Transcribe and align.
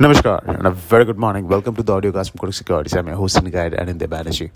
Namaskar 0.00 0.48
and 0.48 0.66
a 0.66 0.70
very 0.70 1.04
good 1.04 1.18
morning. 1.18 1.46
Welcome 1.46 1.76
to 1.76 1.82
the 1.82 1.92
audiocast 1.92 2.30
from 2.30 2.38
Kotak 2.38 2.54
Securities. 2.54 2.94
I'm 2.94 3.06
your 3.06 3.16
host 3.16 3.36
and 3.36 3.52
guide 3.52 3.74
Anindya 3.74 4.06
Banerjee. 4.08 4.50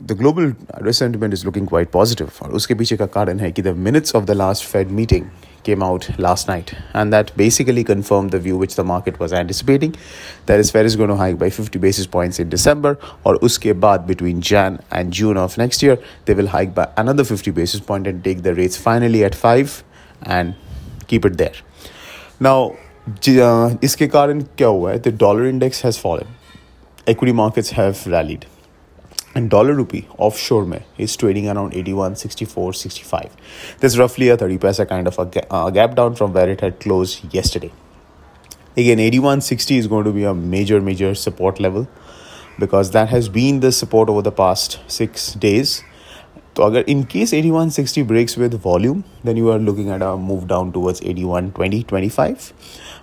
The 0.00 0.14
global 0.14 0.52
sentiment 0.92 1.34
is 1.34 1.44
looking 1.44 1.66
quite 1.66 1.90
positive. 1.90 2.38
और 2.42 2.52
उसके 2.58 2.74
पीछे 2.74 2.96
का 2.96 3.06
कारण 3.16 3.40
है 3.40 3.50
कि 3.52 3.64
the 3.64 3.74
minutes 3.74 4.14
of 4.14 4.26
the 4.26 4.36
last 4.36 4.66
Fed 4.66 4.92
meeting 4.98 5.26
came 5.64 5.82
out 5.82 6.06
last 6.26 6.46
night 6.46 6.72
and 6.92 7.12
that 7.12 7.36
basically 7.36 7.82
confirmed 7.82 8.30
the 8.30 8.38
view 8.38 8.56
which 8.56 8.76
the 8.76 8.84
market 8.92 9.18
was 9.18 9.32
anticipating 9.32 9.96
that 10.46 10.60
is 10.60 10.70
Fed 10.70 10.92
is 10.92 10.94
going 11.02 11.14
to 11.14 11.18
hike 11.22 11.40
by 11.42 11.50
50 11.50 11.80
basis 11.86 12.06
points 12.06 12.38
in 12.38 12.48
December 12.48 12.96
or 13.24 13.36
uske 13.50 13.68
baad 13.86 14.06
between 14.12 14.40
Jan 14.52 14.78
and 14.92 15.12
June 15.22 15.42
of 15.48 15.58
next 15.64 15.82
year 15.82 15.98
they 16.26 16.34
will 16.34 16.52
hike 16.54 16.72
by 16.72 16.88
another 16.96 17.24
50 17.24 17.50
basis 17.50 17.80
point 17.92 18.06
and 18.06 18.22
take 18.22 18.44
the 18.44 18.54
rates 18.62 18.76
finally 18.76 19.24
at 19.24 19.34
5 19.34 19.82
and 20.22 20.54
keep 21.08 21.24
it 21.24 21.36
there. 21.36 21.54
Now 22.38 22.76
इसके 23.83 24.07
कारण 24.07 24.41
क्या 24.57 24.67
हुआ 24.67 24.91
है 24.91 24.99
the 24.99 25.17
dollar 25.19 25.45
index 25.47 25.85
has 25.85 25.99
fallen 25.99 26.35
equity 27.09 27.31
markets 27.31 27.71
have 27.71 28.05
rallied 28.13 28.45
and 29.35 29.49
dollar 29.49 29.73
rupee 29.77 30.01
offshore 30.25 30.65
mein 30.71 30.83
is 31.05 31.15
trading 31.21 31.47
around 31.53 31.77
81 31.79 32.17
64 32.23 32.73
65 32.79 33.55
there's 33.79 33.97
roughly 34.01 34.29
a 34.33 34.37
30 34.37 34.57
paisa 34.65 34.85
kind 34.91 35.11
of 35.11 35.17
a, 35.23 35.25
gap 35.77 35.95
down 35.95 36.15
from 36.19 36.33
where 36.33 36.49
it 36.55 36.61
had 36.61 36.79
closed 36.85 37.33
yesterday 37.37 37.71
again 38.83 38.99
8160 38.99 39.77
is 39.77 39.87
going 39.87 40.05
to 40.09 40.13
be 40.19 40.25
a 40.33 40.35
major 40.55 40.81
major 40.89 41.13
support 41.23 41.59
level 41.67 41.87
because 42.65 42.91
that 42.97 43.09
has 43.15 43.29
been 43.39 43.61
the 43.65 43.71
support 43.71 44.09
over 44.15 44.21
the 44.29 44.35
past 44.43 44.79
6 44.99 45.33
days 45.47 45.75
तो 46.56 46.62
अगर 46.62 46.84
in 46.88 47.02
case 47.12 47.34
8160 47.34 48.02
breaks 48.04 48.38
with 48.38 48.60
volume 48.64 49.02
then 49.26 49.38
you 49.38 49.50
are 49.50 49.60
looking 49.60 49.90
at 49.90 50.02
a 50.02 50.14
move 50.20 50.46
down 50.46 50.70
towards 50.70 51.02
8120-25 51.02 52.50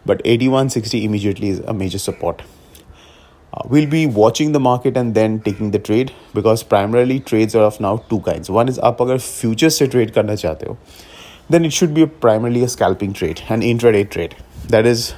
but 0.07 0.21
8160 0.27 0.95
immediately 0.95 1.49
is 1.49 1.61
a 1.61 1.73
major 1.73 1.99
support 1.99 2.41
will 3.71 3.87
be 3.87 4.05
watching 4.13 4.53
the 4.53 4.57
market 4.57 4.97
and 4.97 5.13
then 5.13 5.37
taking 5.39 5.71
the 5.71 5.81
trade 5.85 6.11
because 6.35 6.63
primarily 6.69 7.17
trades 7.27 7.55
are 7.55 7.63
of 7.63 7.77
now 7.81 7.97
two 8.09 8.17
kind 8.19 8.45
one 8.49 8.69
is 8.69 8.79
आप 8.83 9.01
अगर 9.01 9.17
futures 9.17 9.79
से 9.79 9.87
trade 9.87 10.11
करना 10.11 10.35
चाहते 10.35 10.65
हो 10.65 10.77
then 11.51 11.65
it 11.65 11.71
should 11.71 11.89
be 11.89 12.05
primarily 12.21 12.63
a 12.63 12.67
scalping 12.67 13.13
trade 13.15 13.39
and 13.51 13.63
intraday 13.63 14.03
trade 14.03 14.33
that 14.71 14.85
is 14.85 15.11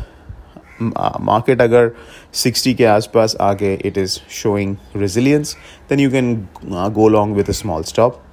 market 0.83 1.63
अगर 1.63 1.91
60 2.35 2.75
के 2.75 2.85
आसपास 2.85 3.37
आगे 3.41 3.75
it 3.85 3.99
is 3.99 4.19
showing 4.41 4.77
resilience 4.97 5.55
then 5.91 6.03
you 6.05 6.11
can 6.17 6.33
uh, 6.71 6.89
go 6.89 7.07
along 7.09 7.37
with 7.39 7.53
a 7.55 7.57
small 7.61 7.87
stop 7.93 8.25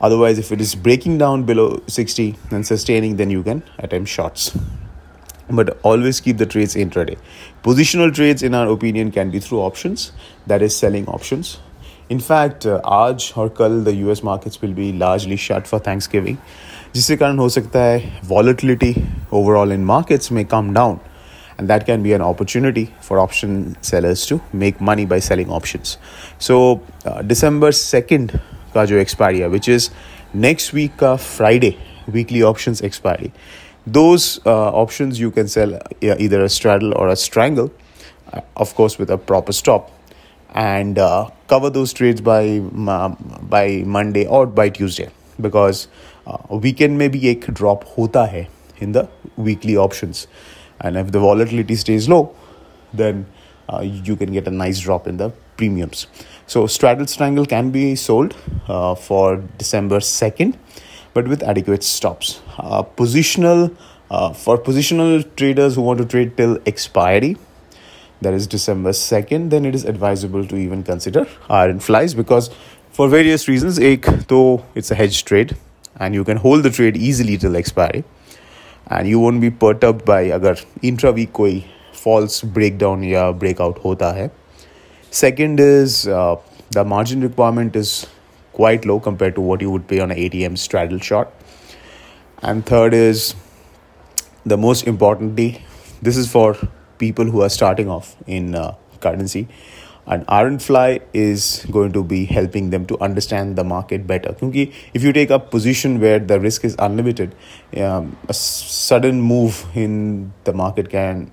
otherwise 0.00 0.38
if 0.38 0.50
it 0.56 0.64
is 0.66 0.74
breaking 0.88 1.18
down 1.18 1.44
below 1.50 1.68
60 1.88 2.26
and 2.52 2.66
sustaining 2.70 3.16
then 3.20 3.30
you 3.36 3.42
can 3.42 3.62
attempt 3.88 4.08
shorts 4.08 4.50
but 5.60 5.70
always 5.82 6.20
keep 6.20 6.38
the 6.38 6.46
trades 6.54 6.74
intraday 6.74 7.16
positional 7.62 8.12
trades 8.20 8.42
in 8.42 8.54
our 8.54 8.68
opinion 8.68 9.10
can 9.18 9.30
be 9.30 9.40
through 9.46 9.60
options 9.60 10.10
that 10.46 10.66
is 10.68 10.76
selling 10.84 11.06
options 11.18 11.56
in 12.10 12.20
fact 12.20 12.66
uh, 12.66 12.80
आज 12.86 13.32
और 13.36 13.48
कल 13.58 13.82
the 13.84 13.94
US 14.06 14.22
markets 14.22 14.62
will 14.62 14.74
be 14.74 14.92
largely 15.04 15.36
shut 15.48 15.72
for 15.72 15.80
Thanksgiving 15.88 16.36
जिससे 16.94 17.16
कारण 17.16 17.38
हो 17.38 17.48
सकता 17.48 17.82
है 17.82 18.20
volatility 18.28 18.92
overall 19.38 19.72
in 19.76 19.86
markets 19.92 20.32
may 20.36 20.44
come 20.52 20.72
down 20.76 20.98
and 21.61 21.69
that 21.69 21.85
can 21.85 22.01
be 22.01 22.11
an 22.13 22.21
opportunity 22.21 22.91
for 23.01 23.19
option 23.19 23.77
sellers 23.81 24.25
to 24.25 24.41
make 24.51 24.81
money 24.81 25.05
by 25.05 25.19
selling 25.19 25.51
options. 25.51 25.97
So 26.39 26.81
uh, 27.05 27.21
december 27.21 27.69
2nd 27.69 28.39
ka 28.73 28.85
jo 28.91 28.97
expiry 29.01 29.47
which 29.55 29.69
is 29.73 29.89
next 30.45 30.73
week 30.77 30.97
ka 31.01 31.11
friday 31.17 31.77
weekly 32.17 32.41
options 32.51 32.81
expiry. 32.89 33.31
Those 33.85 34.25
uh, 34.45 34.71
options 34.83 35.19
you 35.19 35.29
can 35.29 35.47
sell 35.47 35.77
either 36.01 36.43
a 36.43 36.49
straddle 36.49 36.97
or 36.97 37.09
a 37.09 37.15
strangle 37.15 37.71
uh, 38.33 38.41
of 38.65 38.73
course 38.79 38.97
with 38.97 39.11
a 39.11 39.17
proper 39.33 39.53
stop. 39.53 39.91
And 40.53 40.97
uh, 40.99 41.29
cover 41.47 41.69
those 41.69 41.93
trades 41.93 42.21
by 42.21 42.59
by 42.59 43.83
monday 43.97 44.25
or 44.25 44.47
by 44.47 44.69
tuesday. 44.69 45.09
Because 45.39 45.87
uh, 46.25 46.57
weekend 46.65 46.97
may 46.97 47.07
be 47.07 47.29
a 47.29 47.35
drop 47.35 47.85
hota 47.93 48.25
hai 48.33 48.47
in 48.79 48.91
the 48.97 49.07
weekly 49.37 49.77
options 49.77 50.27
and 50.81 50.97
if 50.97 51.11
the 51.11 51.19
volatility 51.19 51.75
stays 51.75 52.07
low 52.09 52.35
then 52.93 53.25
uh, 53.69 53.81
you 53.81 54.15
can 54.15 54.31
get 54.31 54.47
a 54.47 54.51
nice 54.51 54.79
drop 54.79 55.07
in 55.07 55.17
the 55.17 55.29
premiums. 55.57 56.07
So 56.47 56.67
straddle 56.67 57.07
strangle 57.07 57.45
can 57.45 57.71
be 57.71 57.95
sold 57.95 58.35
uh, 58.67 58.95
for 58.95 59.37
december 59.57 59.99
2nd 59.99 60.57
but 61.13 61.27
with 61.27 61.43
adequate 61.43 61.83
stops. 61.83 62.41
Uh, 62.57 62.83
positional 62.83 63.75
uh, 64.09 64.33
for 64.33 64.57
positional 64.57 65.23
traders 65.35 65.75
who 65.75 65.81
want 65.81 65.99
to 65.99 66.05
trade 66.05 66.35
till 66.35 66.57
expiry 66.65 67.37
that 68.21 68.33
is 68.33 68.45
december 68.47 68.91
2nd 68.91 69.49
then 69.49 69.65
it 69.65 69.73
is 69.73 69.85
advisable 69.85 70.45
to 70.45 70.55
even 70.55 70.83
consider 70.83 71.25
iron 71.49 71.79
flies 71.79 72.13
because 72.13 72.49
for 72.91 73.07
various 73.07 73.47
reasons 73.47 73.79
ek, 73.79 74.05
though 74.27 74.65
it's 74.75 74.91
a 74.91 74.95
hedge 74.95 75.23
trade 75.23 75.55
and 75.97 76.13
you 76.13 76.23
can 76.23 76.37
hold 76.37 76.63
the 76.63 76.69
trade 76.69 76.97
easily 76.97 77.37
till 77.37 77.55
expiry 77.55 78.03
and 78.87 79.07
you 79.07 79.19
won't 79.19 79.39
be 79.41 79.49
perturbed 79.63 80.03
by 80.07 80.29
अगर 80.31 80.57
intra 80.83 81.09
week 81.11 81.31
कोई 81.31 81.63
false 82.03 82.41
breakdown 82.45 83.03
या 83.03 83.29
breakout 83.31 83.79
होता 83.85 84.11
है। 84.11 84.29
Second 85.13 85.59
is 85.59 86.03
the 86.73 86.83
margin 86.87 87.21
requirement 87.23 87.77
is 87.77 87.93
quite 88.55 88.85
low 88.85 88.97
compare 88.99 89.31
to 89.31 89.41
what 89.41 89.63
you 89.63 89.69
would 89.69 89.83
pay 89.89 89.99
on 89.99 90.11
A 90.11 90.27
T 90.29 90.43
M 90.43 90.55
straddle 90.55 90.99
short 91.09 91.33
and 92.45 92.63
third 92.71 92.93
is 92.93 93.33
the 94.47 94.53
most 94.59 94.87
importantly 94.87 95.55
this 96.03 96.17
is 96.17 96.29
for 96.29 96.57
people 96.99 97.27
who 97.27 97.41
are 97.41 97.49
starting 97.49 97.89
off 97.89 98.13
in 98.29 98.53
currency 99.03 99.45
and 100.11 100.25
iron 100.27 100.59
fly 100.59 100.99
is 101.13 101.65
going 101.71 101.93
to 101.93 102.03
be 102.03 102.25
helping 102.25 102.69
them 102.69 102.85
to 102.85 102.99
understand 102.99 103.55
the 103.55 103.63
market 103.63 104.05
better. 104.05 104.33
because 104.33 104.75
if 104.93 105.03
you 105.03 105.13
take 105.13 105.29
a 105.29 105.39
position 105.39 106.01
where 106.01 106.19
the 106.19 106.39
risk 106.39 106.65
is 106.65 106.75
unlimited 106.79 107.33
um, 107.77 108.17
a 108.27 108.33
sudden 108.33 109.21
move 109.21 109.65
in 109.73 110.33
the 110.43 110.53
market 110.53 110.89
can 110.89 111.31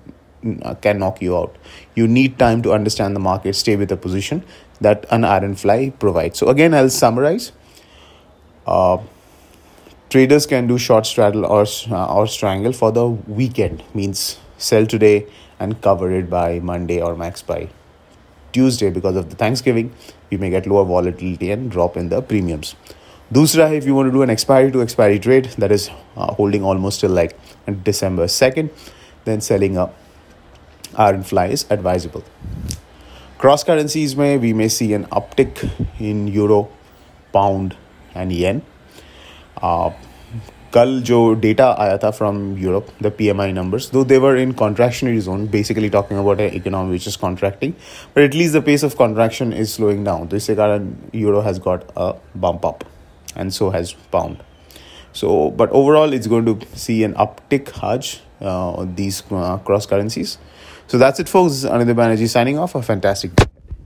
uh, 0.63 0.73
can 0.75 0.99
knock 0.99 1.21
you 1.21 1.35
out. 1.37 1.57
You 1.95 2.07
need 2.07 2.39
time 2.39 2.61
to 2.61 2.71
understand 2.71 3.15
the 3.15 3.19
market 3.19 3.57
stay 3.57 3.75
with 3.75 3.89
the 3.89 3.97
position 3.97 4.45
that 4.79 5.05
an 5.11 5.25
iron 5.25 5.55
fly 5.55 5.89
provides. 5.99 6.39
So 6.39 6.47
again 6.47 6.73
i'll 6.73 6.89
summarize. 6.89 7.51
Uh, 8.65 8.99
traders 10.09 10.45
can 10.45 10.67
do 10.67 10.77
short 10.77 11.05
straddle 11.05 11.45
or 11.45 11.65
uh, 11.91 12.13
or 12.13 12.27
strangle 12.27 12.71
for 12.71 12.93
the 12.93 13.07
weekend 13.07 13.83
means 13.93 14.39
sell 14.57 14.85
today 14.85 15.27
and 15.59 15.81
cover 15.81 16.11
it 16.11 16.29
by 16.29 16.59
monday 16.59 17.01
or 17.01 17.15
max 17.15 17.41
by 17.41 17.69
Tuesday 18.51 18.89
because 18.89 19.15
of 19.15 19.29
the 19.29 19.35
Thanksgiving, 19.35 19.93
we 20.29 20.37
may 20.37 20.49
get 20.49 20.67
lower 20.67 20.85
volatility 20.85 21.51
and 21.51 21.71
drop 21.71 21.97
in 21.97 22.09
the 22.09 22.21
premiums. 22.21 22.75
Dusra, 23.31 23.71
if 23.71 23.85
you 23.85 23.93
want 23.93 24.07
to 24.07 24.11
do 24.11 24.23
an 24.23 24.29
expiry 24.29 24.71
to 24.71 24.81
expiry 24.81 25.19
trade, 25.19 25.45
that 25.57 25.71
is 25.71 25.89
uh, 26.15 26.33
holding 26.33 26.63
almost 26.63 27.01
till 27.01 27.11
like 27.11 27.37
December 27.83 28.25
2nd, 28.25 28.71
then 29.25 29.39
selling 29.39 29.77
a 29.77 29.91
iron 30.95 31.23
fly 31.23 31.47
is 31.47 31.65
advisable. 31.69 32.23
Cross 33.37 33.63
currencies 33.63 34.15
may 34.15 34.37
we 34.37 34.51
may 34.51 34.67
see 34.67 34.93
an 34.93 35.05
uptick 35.05 35.69
in 35.99 36.27
euro, 36.27 36.69
pound, 37.31 37.77
and 38.13 38.33
yen. 38.33 38.61
Uh, 39.61 39.91
कल 40.73 40.99
जो 41.05 41.21
data 41.41 41.69
आया 41.79 41.97
था 41.97 42.09
from 42.11 42.41
Europe 42.57 42.87
the 43.03 43.11
P 43.17 43.27
M 43.27 43.41
I 43.41 43.51
numbers 43.51 43.89
though 43.93 44.03
they're 44.05 44.37
in 44.39 44.51
contractionary 44.59 45.21
zone 45.21 45.47
basically 45.51 45.89
talking 45.89 46.19
about 46.19 46.41
economy 46.41 46.91
which 46.91 47.07
is 47.07 47.15
contracting 47.21 47.73
but 48.15 48.21
at least 48.23 48.57
the 48.57 48.63
pace 48.65 48.83
of 48.83 48.95
contraction 48.97 49.53
is 49.53 49.69
slowing 49.75 50.05
down 50.05 50.27
तो 50.27 50.37
इसके 50.37 50.55
कारण 50.55 50.91
euro 51.15 51.41
has 51.41 51.59
got 51.61 51.89
a 51.97 52.11
bump 52.37 52.65
up 52.65 52.79
and 53.37 53.51
so 53.51 53.69
has 53.69 53.93
pound 54.13 54.37
So, 55.13 55.49
but 55.51 55.71
overall, 55.71 56.13
it's 56.13 56.27
going 56.27 56.45
to 56.45 56.59
see 56.75 57.03
an 57.03 57.13
uptick 57.15 57.71
Hajj 57.71 58.21
uh, 58.41 58.71
on 58.71 58.95
these 58.95 59.23
uh, 59.31 59.57
cross 59.59 59.85
currencies. 59.85 60.37
So 60.87 60.97
that's 60.97 61.19
it, 61.19 61.29
folks. 61.29 61.63
Anindya 61.65 61.95
Banerjee 61.95 62.27
signing 62.29 62.57
off. 62.57 62.75
A 62.75 62.81
fantastic 62.81 63.35
day. 63.35 63.48